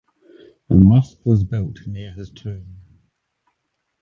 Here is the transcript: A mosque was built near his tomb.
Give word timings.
A 0.71 0.73
mosque 0.73 1.23
was 1.23 1.43
built 1.43 1.85
near 1.85 2.11
his 2.13 2.31
tomb. 2.31 2.77